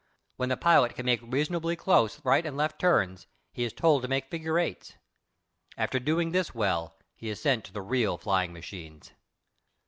When 0.37 0.49
the 0.49 0.57
pilot 0.57 0.95
can 0.95 1.05
make 1.05 1.19
reasonably 1.21 1.75
close 1.75 2.25
right 2.25 2.43
and 2.43 2.57
left 2.57 2.79
turns, 2.79 3.27
he 3.53 3.63
is 3.63 3.71
told 3.71 4.01
to 4.01 4.07
make 4.07 4.31
figure 4.31 4.57
eights. 4.57 4.95
After 5.77 5.99
doing 5.99 6.31
this 6.31 6.55
well 6.55 6.95
he 7.13 7.29
is 7.29 7.39
sent 7.39 7.65
to 7.65 7.71
the 7.71 7.83
real 7.83 8.17
flying 8.17 8.51
machines. 8.51 9.11